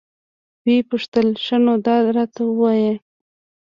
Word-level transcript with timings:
ويې 0.63 0.77
پوښتل 0.89 1.27
ښه 1.43 1.57
نو 1.65 1.73
دا 1.85 1.95
راته 2.15 2.41
ووايه. 2.45 2.93